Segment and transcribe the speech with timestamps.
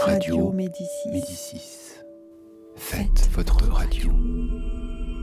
[0.00, 1.10] Radio Médicis.
[1.10, 1.94] Médicis.
[2.76, 4.10] Faites votre radio.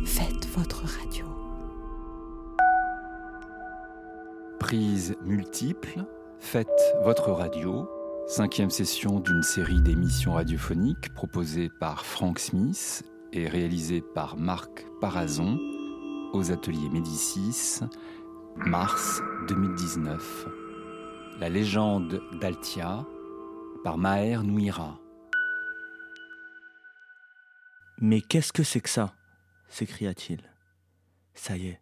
[0.06, 1.26] Faites votre radio.
[4.60, 6.04] Prise multiple.
[6.40, 6.68] Faites
[7.04, 7.88] votre radio.
[8.28, 13.04] Cinquième session d'une série d'émissions radiophoniques proposée par Frank Smith
[13.34, 15.58] et réalisée par Marc Parazon
[16.34, 17.80] aux ateliers Médicis,
[18.58, 20.48] mars 2019.
[21.40, 23.06] La légende d'Altia
[23.86, 25.00] par Maher Nouira.
[28.00, 29.14] Mais qu'est-ce que c'est que ça?
[29.70, 30.42] s'écria-t-il.
[31.36, 31.80] Ça y est,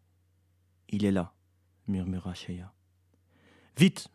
[0.90, 1.34] il est là,
[1.88, 2.74] murmura Sheya.
[3.78, 4.10] Vite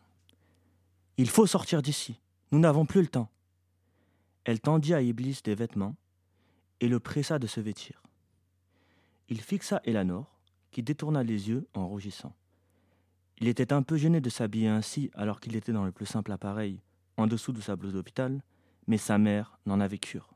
[1.17, 2.19] Il faut sortir d'ici,
[2.51, 3.31] nous n'avons plus le temps.
[4.43, 5.95] Elle tendit à Iblis des vêtements
[6.81, 8.03] et le pressa de se vêtir.
[9.29, 12.35] Il fixa Elanor, qui détourna les yeux en rougissant.
[13.39, 16.31] Il était un peu gêné de s'habiller ainsi alors qu'il était dans le plus simple
[16.31, 16.83] appareil,
[17.19, 18.41] en dessous de sa blouse d'hôpital,
[18.87, 20.33] mais sa mère n'en avait cure.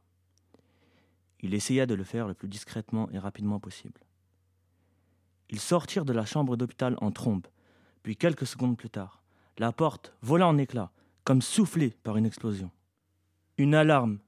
[1.39, 4.01] Il essaya de le faire le plus discrètement et rapidement possible.
[5.49, 7.47] Ils sortirent de la chambre d'hôpital en trombe,
[8.01, 9.23] puis quelques secondes plus tard,
[9.57, 10.91] la porte vola en éclats,
[11.23, 12.69] comme soufflée par une explosion.
[13.57, 14.19] Une alarme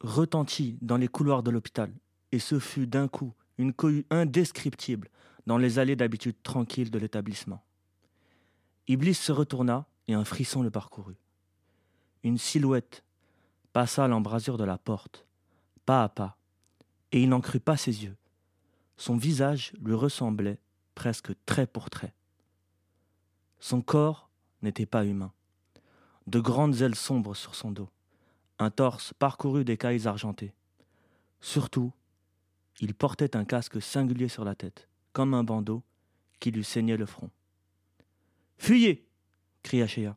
[0.00, 1.92] retentit dans les couloirs de l'hôpital,
[2.32, 5.10] et ce fut d'un coup une cohue indescriptible
[5.46, 7.62] dans les allées d'habitude tranquilles de l'établissement.
[8.86, 11.18] Iblis se retourna et un frisson le parcourut.
[12.28, 13.02] Une silhouette
[13.72, 15.24] passa à l'embrasure de la porte,
[15.86, 16.36] pas à pas,
[17.10, 18.18] et il n'en crut pas ses yeux.
[18.98, 20.58] Son visage lui ressemblait
[20.94, 22.12] presque trait pour trait.
[23.60, 24.28] Son corps
[24.60, 25.32] n'était pas humain.
[26.26, 27.88] De grandes ailes sombres sur son dos,
[28.58, 30.52] un torse parcouru d'écailles argentées.
[31.40, 31.94] Surtout,
[32.78, 35.82] il portait un casque singulier sur la tête, comme un bandeau
[36.40, 37.30] qui lui saignait le front.
[38.58, 39.08] Fuyez
[39.62, 40.14] cria Shea.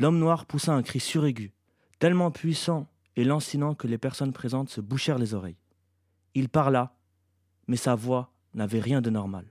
[0.00, 1.52] L'homme noir poussa un cri suraigu,
[1.98, 5.58] tellement puissant et lancinant que les personnes présentes se bouchèrent les oreilles.
[6.34, 6.96] Il parla,
[7.66, 9.44] mais sa voix n'avait rien de normal.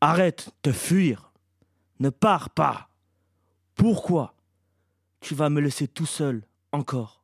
[0.00, 1.30] Arrête de fuir.
[2.00, 2.88] Ne pars pas.
[3.74, 4.34] Pourquoi
[5.20, 6.42] tu vas me laisser tout seul
[6.72, 7.22] encore?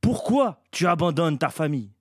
[0.00, 1.92] Pourquoi tu abandonnes ta famille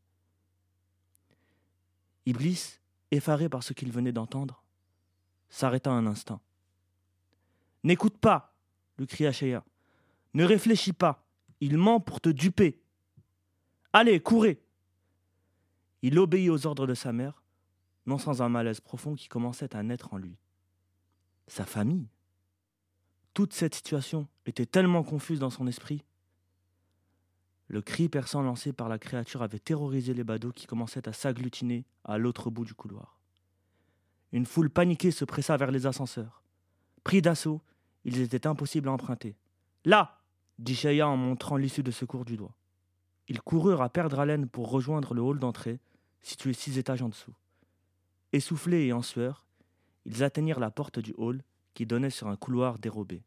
[2.25, 2.79] Iblis,
[3.12, 4.63] effaré par ce qu'il venait d'entendre,
[5.50, 6.41] s'arrêta un instant.
[7.84, 8.56] N'écoute pas,
[8.98, 9.64] lui cria Shea.
[10.34, 11.28] Ne réfléchis pas.
[11.60, 12.82] Il ment pour te duper.
[13.94, 14.62] Allez, courez.
[16.02, 17.44] Il obéit aux ordres de sa mère,
[18.06, 20.38] non sans un malaise profond qui commençait à naître en lui.
[21.48, 22.08] Sa famille.
[23.34, 26.04] Toute cette situation était tellement confuse dans son esprit.
[27.68, 31.86] Le cri perçant lancé par la créature avait terrorisé les badauds qui commençaient à s'agglutiner
[32.04, 33.18] à l'autre bout du couloir.
[34.32, 36.44] Une foule paniquée se pressa vers les ascenseurs.
[37.04, 37.62] Pris d'assaut,
[38.06, 39.36] ils étaient impossibles à emprunter.
[39.86, 40.19] Là
[40.59, 42.56] dit Shaya en montrant l'issue de secours du doigt.
[43.28, 45.80] Ils coururent à perdre haleine pour rejoindre le hall d'entrée,
[46.22, 47.34] situé six étages en dessous.
[48.34, 49.46] Essoufflés et en sueur,
[50.06, 51.41] ils atteignirent la porte du hall
[51.74, 53.24] qui donnait sur un couloir dérobé.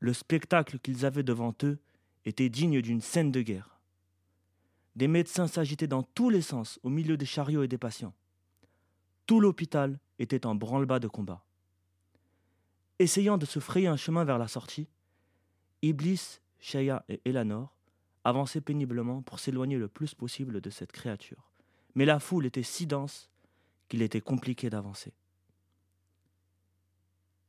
[0.00, 1.78] Le spectacle qu'ils avaient devant eux
[2.24, 3.78] était digne d'une scène de guerre.
[4.96, 8.14] Des médecins s'agitaient dans tous les sens au milieu des chariots et des patients.
[9.26, 11.45] Tout l'hôpital était en branle-bas de combat.
[12.98, 14.88] Essayant de se frayer un chemin vers la sortie,
[15.82, 17.76] Iblis, Shaya et Elanor
[18.24, 21.50] avançaient péniblement pour s'éloigner le plus possible de cette créature.
[21.94, 23.30] Mais la foule était si dense
[23.88, 25.12] qu'il était compliqué d'avancer.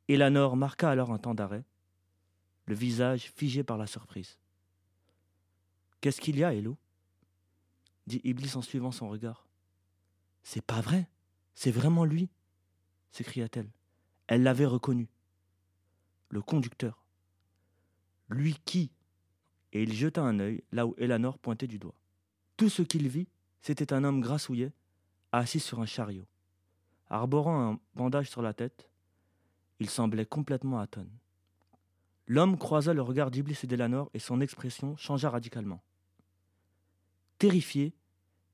[0.10, 1.64] Elanor marqua alors un temps d'arrêt,
[2.66, 4.38] le visage figé par la surprise.
[6.02, 6.78] Qu'est-ce qu'il y a, Elo
[8.06, 9.48] dit Iblis en suivant son regard.
[10.44, 11.10] C'est pas vrai,
[11.56, 12.30] c'est vraiment lui
[13.12, 13.70] s'écria-t-elle.
[14.28, 15.08] Elle l'avait reconnu.
[16.30, 17.04] Le conducteur.
[18.30, 18.92] Lui qui?
[19.74, 21.96] Et il jeta un œil là où Elanor pointait du doigt.
[22.58, 23.28] Tout ce qu'il vit,
[23.62, 24.72] c'était un homme grassouillet,
[25.32, 26.26] assis sur un chariot.
[27.10, 28.90] Arborant un bandage sur la tête,
[29.80, 31.10] il semblait complètement atone.
[32.26, 35.82] L'homme croisa le regard d'Iblis et d'Elanor et son expression changea radicalement.
[37.38, 37.94] Terrifié,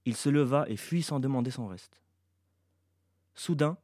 [0.05, 2.01] il se leva et fuit sans demander son reste.
[3.33, 3.77] Soudain,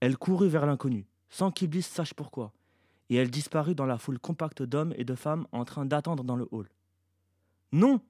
[0.00, 2.52] elle courut vers l'inconnu, sans qu'Iblis sache pourquoi,
[3.10, 6.36] et elle disparut dans la foule compacte d'hommes et de femmes en train d'attendre dans
[6.36, 6.68] le hall.
[7.72, 8.00] Non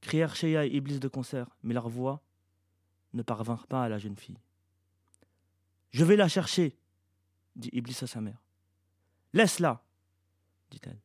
[0.00, 2.22] crièrent Shea et Iblis de concert, mais leurs voix
[3.14, 4.38] ne parvinrent pas à la jeune fille.
[5.90, 6.76] Je vais la chercher,
[7.56, 8.42] dit Iblis à sa mère.
[9.32, 9.82] Laisse-la,
[10.70, 11.00] dit-elle.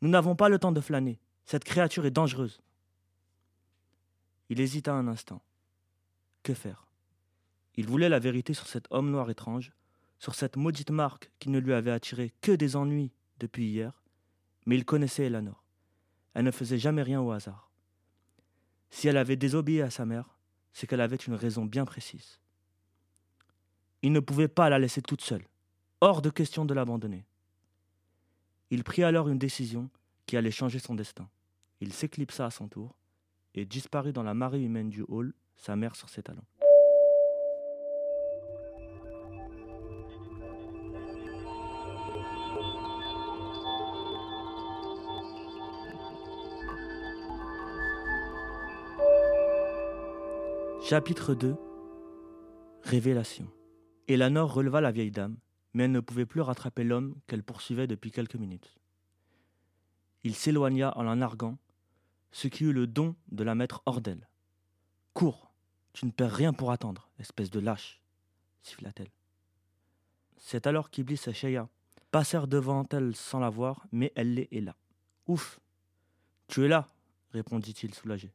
[0.00, 1.18] Nous n'avons pas le temps de flâner.
[1.44, 2.60] Cette créature est dangereuse.
[4.48, 5.42] Il hésita un instant.
[6.42, 6.86] Que faire?
[7.76, 9.72] Il voulait la vérité sur cet homme noir étrange,
[10.20, 14.04] sur cette maudite marque qui ne lui avait attiré que des ennuis depuis hier,
[14.66, 15.64] mais il connaissait Eleanor.
[16.34, 17.70] Elle ne faisait jamais rien au hasard.
[18.90, 20.36] Si elle avait désobéi à sa mère,
[20.74, 22.38] c'est qu'elle avait une raison bien précise.
[24.02, 25.46] Il ne pouvait pas la laisser toute seule.
[26.02, 27.24] Hors de question de l'abandonner.
[28.70, 29.90] Il prit alors une décision
[30.26, 31.28] qui allait changer son destin.
[31.80, 32.94] Il s'éclipsa à son tour
[33.54, 36.44] et disparut dans la marée humaine du hall, sa mère sur ses talons.
[50.90, 51.56] Chapitre 2
[52.82, 53.46] Révélation
[54.08, 55.36] Elanor releva la vieille dame,
[55.72, 58.76] mais elle ne pouvait plus rattraper l'homme qu'elle poursuivait depuis quelques minutes.
[60.24, 61.58] Il s'éloigna en la narguant,
[62.32, 64.28] ce qui eut le don de la mettre hors d'elle.
[65.14, 65.52] Cours,
[65.92, 68.02] tu ne perds rien pour attendre, espèce de lâche,
[68.62, 69.12] siffla-t-elle.
[70.38, 71.58] C'est alors qu'Iblis et
[72.10, 74.74] passèrent devant elle sans la voir, mais elle les là.
[75.28, 75.60] Ouf,
[76.48, 76.88] tu es là,
[77.30, 78.32] répondit-il soulagé.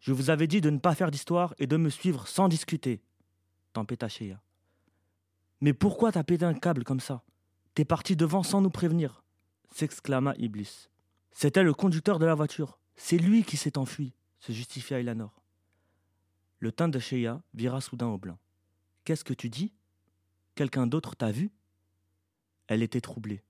[0.00, 3.02] Je vous avais dit de ne pas faire d'histoire et de me suivre sans discuter,
[3.72, 4.40] tempêta Sheya.
[5.60, 7.22] Mais pourquoi t'as pété un câble comme ça?
[7.74, 9.22] T'es parti devant sans nous prévenir
[9.72, 10.88] s'exclama Iblis.
[11.32, 12.78] C'était le conducteur de la voiture.
[12.96, 15.42] C'est lui qui s'est enfui, se justifia Eleanor.
[16.58, 18.38] Le teint de Sheya vira soudain au blanc.
[19.04, 19.72] Qu'est-ce que tu dis?
[20.54, 21.50] Quelqu'un d'autre t'a vu?
[22.66, 23.42] Elle était troublée.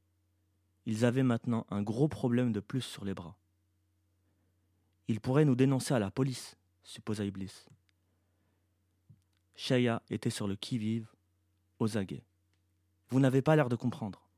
[0.86, 3.36] Ils avaient maintenant un gros problème de plus sur les bras.
[5.10, 7.66] Il pourrait nous dénoncer à la police, supposa Iblis.
[9.56, 11.08] Shaya était sur le qui-vive,
[11.80, 12.22] aux aguets.
[13.08, 14.28] Vous n'avez pas l'air de comprendre.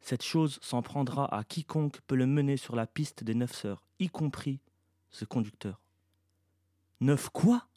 [0.00, 3.84] Cette chose s'en prendra à quiconque peut le mener sur la piste des neuf sœurs,
[3.98, 4.60] y compris
[5.10, 5.78] ce conducteur.
[7.00, 7.68] Neuf quoi?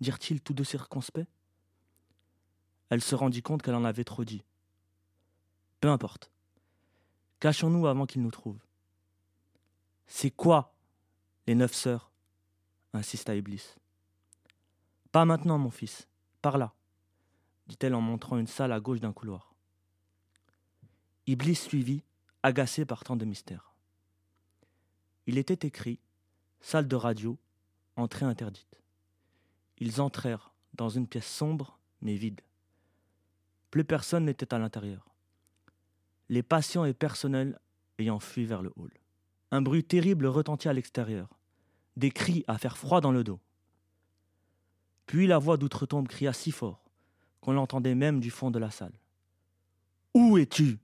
[0.00, 1.28] dirent-ils tous deux circonspects.
[2.88, 4.42] Elle se rendit compte qu'elle en avait trop dit.
[5.80, 6.32] Peu importe.
[7.38, 8.58] Cachons-nous avant qu'il nous trouve.
[10.08, 10.73] C'est quoi?
[11.46, 12.10] Les neuf sœurs,
[12.92, 13.74] insista Iblis.
[15.12, 16.08] Pas maintenant, mon fils,
[16.42, 16.74] par là,
[17.66, 19.54] dit-elle en montrant une salle à gauche d'un couloir.
[21.26, 22.02] Iblis suivit,
[22.42, 23.74] agacé par tant de mystères.
[25.26, 26.00] Il était écrit
[26.60, 27.38] salle de radio,
[27.96, 28.82] entrée interdite.
[29.78, 32.40] Ils entrèrent dans une pièce sombre mais vide.
[33.70, 35.14] Plus personne n'était à l'intérieur.
[36.28, 37.58] Les patients et personnels
[37.98, 38.92] ayant fui vers le hall.
[39.54, 41.28] Un bruit terrible retentit à l'extérieur,
[41.96, 43.38] des cris à faire froid dans le dos.
[45.06, 46.82] Puis la voix d'outre-tombe cria si fort
[47.40, 48.98] qu'on l'entendait même du fond de la salle.
[50.12, 50.80] Où es-tu?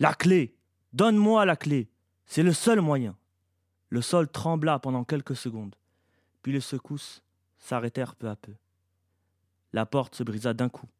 [0.00, 0.54] La clé
[0.92, 1.88] Donne-moi la clé
[2.26, 3.16] C'est le seul moyen.
[3.88, 5.74] Le sol trembla pendant quelques secondes,
[6.42, 7.22] puis les secousses
[7.58, 8.52] s'arrêtèrent peu à peu.
[9.72, 10.90] La porte se brisa d'un coup.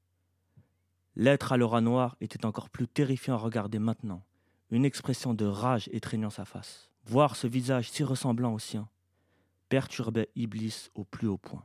[1.17, 4.23] L'être à l'aura noire était encore plus terrifiant à regarder maintenant
[4.71, 6.91] une expression de rage étreignant sa face.
[7.05, 8.89] Voir ce visage si ressemblant au sien
[9.69, 11.65] perturbait Iblis au plus haut point.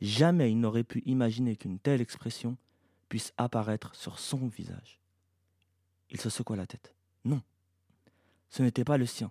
[0.00, 2.56] Jamais il n'aurait pu imaginer qu'une telle expression
[3.08, 5.00] puisse apparaître sur son visage.
[6.10, 6.94] Il se secoua la tête.
[7.24, 7.42] Non,
[8.50, 9.30] ce n'était pas le sien.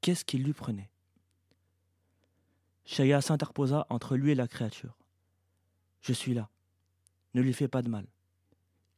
[0.00, 0.90] Qu'est-ce qu'il lui prenait?
[2.84, 4.96] Shaya s'interposa entre lui et la créature.
[6.00, 6.48] Je suis là.
[7.34, 8.06] Ne lui fais pas de mal.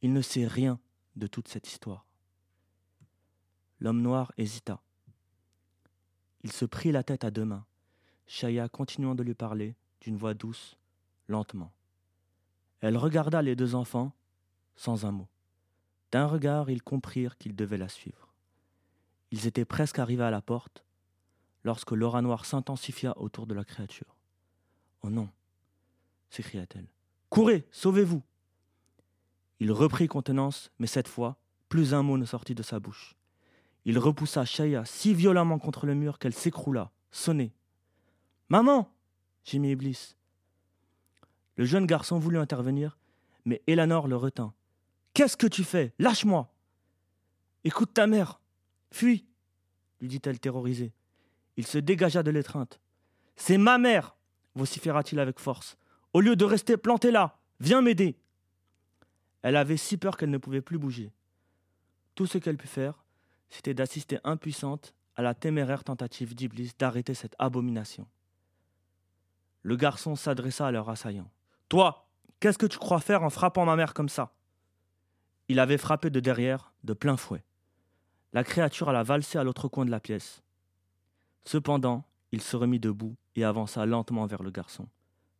[0.02, 0.78] Il ne sait rien
[1.17, 2.06] de toute cette histoire.
[3.81, 4.81] L'homme noir hésita.
[6.43, 7.65] Il se prit la tête à deux mains,
[8.27, 10.77] Chaya continuant de lui parler d'une voix douce,
[11.29, 11.72] lentement.
[12.81, 14.13] Elle regarda les deux enfants
[14.77, 15.29] sans un mot.
[16.13, 18.32] D'un regard, ils comprirent qu'ils devaient la suivre.
[19.31, 20.84] Ils étaient presque arrivés à la porte
[21.65, 24.17] lorsque l'aura noire s'intensifia autour de la créature.
[25.03, 25.29] Oh non
[26.31, 26.87] s'écria-t-elle.
[27.29, 28.22] Courez, sauvez-vous
[29.58, 31.37] Il reprit contenance, mais cette fois,
[31.69, 33.17] plus un mot ne sortit de sa bouche.
[33.84, 37.53] Il repoussa Shaya si violemment contre le mur qu'elle s'écroula, sonnée.
[38.49, 38.93] Maman
[39.44, 40.17] gémit Iblis.
[41.56, 42.99] Le jeune garçon voulut intervenir,
[43.44, 44.53] mais Elanor le retint.
[45.15, 45.93] Qu'est-ce que tu fais?
[45.99, 46.53] Lâche-moi
[47.65, 48.41] Écoute ta mère
[48.93, 49.27] Fuis
[50.01, 50.93] lui dit-elle terrorisée.
[51.56, 52.81] Il se dégagea de l'étreinte.
[53.37, 54.17] C'est ma mère
[54.55, 55.77] vociféra-t-il avec force.
[56.13, 58.19] Au lieu de rester planté là, viens m'aider.
[59.43, 61.13] Elle avait si peur qu'elle ne pouvait plus bouger.
[62.15, 63.05] Tout ce qu'elle put faire,
[63.50, 68.06] c'était d'assister impuissante à la téméraire tentative d'Iblis d'arrêter cette abomination.
[69.62, 71.30] Le garçon s'adressa à leur assaillant.
[71.69, 74.32] Toi, qu'est-ce que tu crois faire en frappant ma mère comme ça?
[75.48, 77.44] Il avait frappé de derrière, de plein fouet.
[78.32, 80.42] La créature alla valser à l'autre coin de la pièce.
[81.44, 84.88] Cependant, il se remit debout et avança lentement vers le garçon,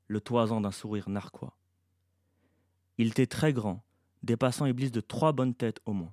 [0.09, 1.57] le toisant d'un sourire narquois.
[2.99, 3.83] Il était très grand,
[4.23, 6.13] dépassant Iblis de trois bonnes têtes au moins.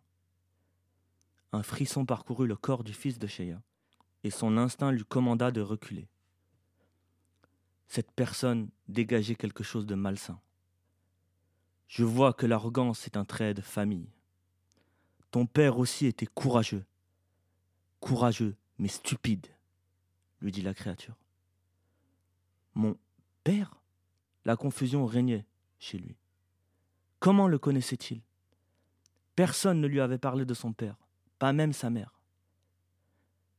[1.52, 3.62] Un frisson parcourut le corps du fils de Sheya,
[4.24, 6.08] et son instinct lui commanda de reculer.
[7.88, 10.40] Cette personne dégageait quelque chose de malsain.
[11.88, 14.10] Je vois que l'arrogance est un trait de famille.
[15.32, 16.86] Ton père aussi était courageux.
[18.02, 19.48] Courageux, mais stupide,
[20.42, 21.16] lui dit la créature.
[22.76, 22.98] Mon
[23.44, 23.74] père?
[24.46, 25.46] La confusion régnait
[25.80, 26.16] chez lui.
[27.20, 28.22] Comment le connaissait-il?
[29.36, 30.98] Personne ne lui avait parlé de son père,
[31.40, 32.20] pas même sa mère.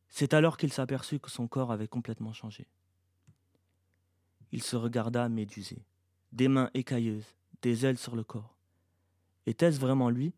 [0.09, 2.67] C'est alors qu'il s'aperçut que son corps avait complètement changé.
[4.53, 5.85] Il se regarda médusé,
[6.33, 8.57] des mains écailleuses, des ailes sur le corps.
[9.47, 10.33] Était-ce vraiment lui?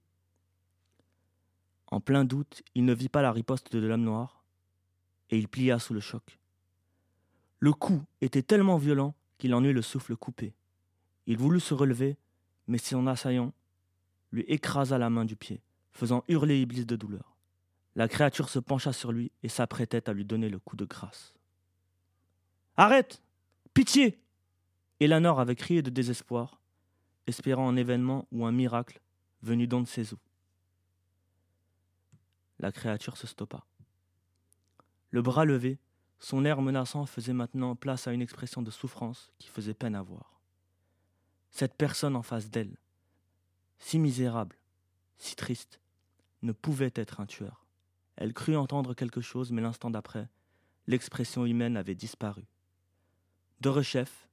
[1.86, 4.44] En plein doute, il ne vit pas la riposte de l'homme noir,
[5.30, 6.38] et il plia sous le choc.
[7.58, 10.54] Le coup était tellement violent qu'il en eut le souffle coupé.
[11.26, 12.16] Il voulut se relever,
[12.66, 13.52] mais son assaillant
[14.32, 15.60] lui écrasa la main du pied,
[15.92, 17.29] faisant hurler Iblis de douleur.
[17.96, 21.34] La créature se pencha sur lui et s'apprêtait à lui donner le coup de grâce.
[22.76, 23.22] Arrête
[23.74, 24.20] Pitié
[25.00, 26.60] Elanor avait crié de désespoir,
[27.26, 29.00] espérant un événement ou un miracle
[29.42, 30.18] venu d'on ne sait où.
[32.58, 33.64] La créature se stoppa.
[35.10, 35.78] Le bras levé,
[36.18, 40.02] son air menaçant faisait maintenant place à une expression de souffrance qui faisait peine à
[40.02, 40.40] voir.
[41.50, 42.76] Cette personne en face d'elle,
[43.78, 44.56] si misérable,
[45.16, 45.80] si triste,
[46.42, 47.66] ne pouvait être un tueur.
[48.20, 50.28] Elle crut entendre quelque chose, mais l'instant d'après,
[50.86, 52.44] l'expression humaine avait disparu.
[53.62, 54.28] De rechef,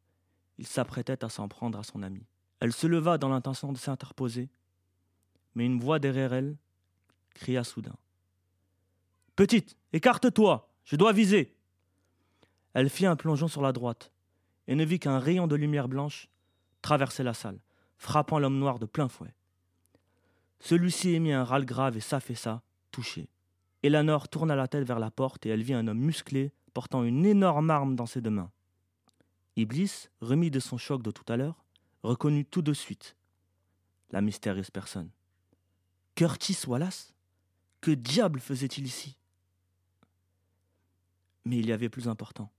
[0.58, 2.25] il s'apprêtait à s'en prendre à son ami.
[2.60, 4.50] Elle se leva dans l'intention de s'interposer,
[5.56, 6.58] mais une voix derrière elle
[7.34, 7.96] cria soudain.
[9.38, 11.56] Petite, écarte-toi, je dois viser.
[12.74, 14.12] Elle fit un plongeon sur la droite,
[14.67, 16.27] et ne vit qu'un rayon de lumière blanche
[16.82, 17.60] traverser la salle,
[17.98, 19.34] frappant l'homme noir de plein fouet.
[20.60, 23.29] Celui-ci émit un râle grave et s'affaissa, touché.
[23.88, 27.25] Elanor tourna la tête vers la porte et elle vit un homme musclé portant une
[27.25, 28.51] énorme arme dans ses deux mains.
[29.56, 31.63] Iblis, remis de son choc de tout à l'heure,
[32.03, 33.15] reconnut tout de suite
[34.12, 35.10] la mystérieuse personne.
[36.15, 37.13] Curtis Wallace?
[37.79, 39.17] Que diable faisait-il ici?
[41.46, 42.51] Mais il y avait plus important.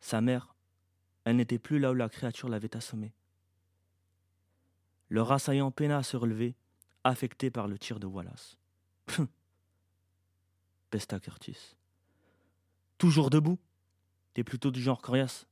[0.00, 0.56] Sa mère,
[1.24, 3.12] elle n'était plus là où la créature l'avait assommée.
[5.08, 6.56] Le assaillant peina à se relever,
[7.04, 8.58] affecté par le tir de Wallace.
[10.92, 11.74] Pesta Curtis.
[12.98, 13.58] Toujours debout?
[14.34, 15.46] T'es plutôt du genre coriace?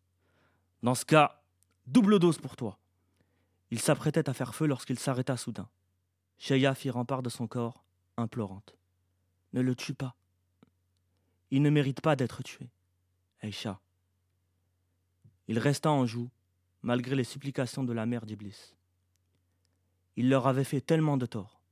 [0.82, 1.42] Dans ce cas,
[1.86, 2.78] double dose pour toi.
[3.70, 5.70] Il s'apprêtait à faire feu lorsqu'il s'arrêta soudain.
[6.36, 7.82] Sheya fit rempart de son corps,
[8.18, 8.76] implorante.
[9.54, 10.14] Ne le tue pas.
[11.50, 12.68] Il ne mérite pas d'être tué.
[13.40, 13.80] Aïcha.
[15.48, 16.30] Il resta en joue,
[16.82, 18.74] malgré les supplications de la mère d'Iblis.
[20.16, 21.62] Il leur avait fait tellement de tort.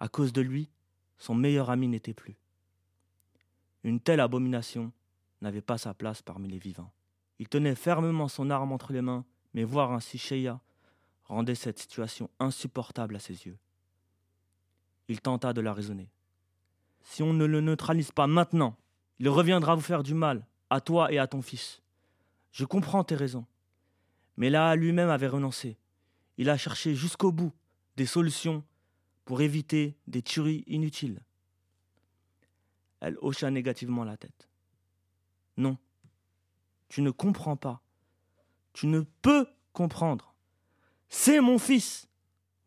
[0.00, 0.70] À cause de lui,
[1.22, 2.34] son meilleur ami n'était plus.
[3.84, 4.90] Une telle abomination
[5.40, 6.92] n'avait pas sa place parmi les vivants.
[7.38, 9.24] Il tenait fermement son arme entre les mains,
[9.54, 10.60] mais voir ainsi Sheya
[11.26, 13.56] rendait cette situation insupportable à ses yeux.
[15.06, 16.10] Il tenta de la raisonner.
[17.02, 18.76] Si on ne le neutralise pas maintenant,
[19.20, 21.82] il reviendra vous faire du mal, à toi et à ton fils.
[22.50, 23.46] Je comprends tes raisons.
[24.36, 25.78] Mais là, lui-même avait renoncé.
[26.36, 27.52] Il a cherché jusqu'au bout
[27.94, 28.64] des solutions
[29.24, 31.22] pour éviter des tueries inutiles.
[33.00, 34.48] Elle hocha négativement la tête.
[35.56, 35.76] Non,
[36.88, 37.82] tu ne comprends pas.
[38.72, 40.34] Tu ne peux comprendre.
[41.08, 42.08] C'est mon fils.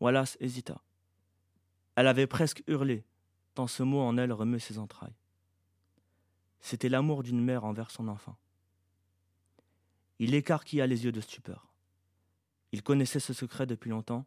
[0.00, 0.82] Wallace hésita.
[1.94, 3.04] Elle avait presque hurlé,
[3.54, 5.16] tant ce mot en elle remuait ses entrailles.
[6.60, 8.36] C'était l'amour d'une mère envers son enfant.
[10.18, 11.72] Il écarquilla les yeux de stupeur.
[12.72, 14.26] Il connaissait ce secret depuis longtemps,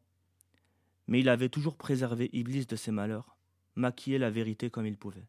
[1.09, 3.35] mais il avait toujours préservé Iblis de ses malheurs,
[3.75, 5.27] maquillé la vérité comme il pouvait,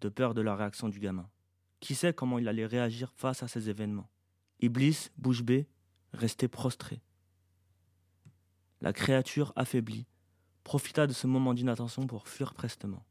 [0.00, 1.28] de peur de la réaction du gamin.
[1.80, 4.10] Qui sait comment il allait réagir face à ces événements?
[4.60, 5.68] Iblis, bouche bée,
[6.12, 7.02] restait prostré.
[8.80, 10.06] La créature affaiblie
[10.64, 13.04] profita de ce moment d'inattention pour fuir prestement.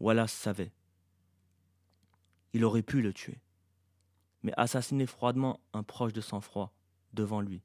[0.00, 0.72] Wallace savait.
[2.52, 3.40] Il aurait pu le tuer,
[4.42, 6.74] mais assassiner froidement un proche de sang-froid
[7.12, 7.62] devant lui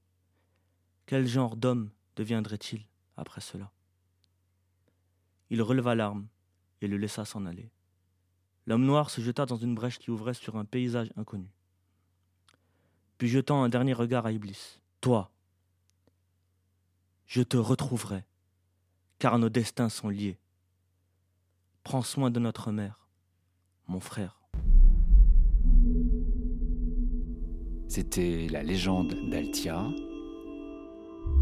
[1.10, 2.86] quel genre d'homme deviendrait-il?
[3.20, 3.72] Après cela
[5.50, 6.28] Il releva l'arme
[6.82, 7.70] et le laissa s'en aller.
[8.66, 11.50] L'homme noir se jeta dans une brèche qui ouvrait sur un paysage inconnu.
[13.18, 14.80] Puis jetant un dernier regard à Iblis.
[15.02, 15.32] Toi,
[17.26, 18.26] je te retrouverai,
[19.18, 20.40] car nos destins sont liés.
[21.84, 23.08] Prends soin de notre mère,
[23.88, 24.40] mon frère.
[27.88, 29.88] C'était la légende d'Altia,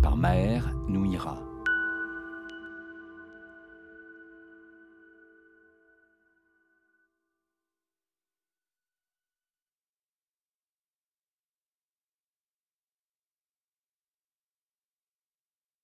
[0.02, 1.44] par Maher Nouira.